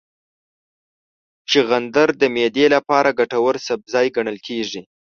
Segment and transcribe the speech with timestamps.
[1.49, 4.81] چغندر د معدې لپاره ګټور سبزی ګڼل کېږي.